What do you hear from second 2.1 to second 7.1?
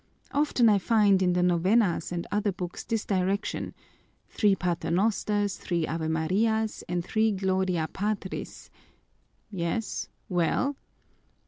and other books this direction: three paternosters, three Ave Marias, and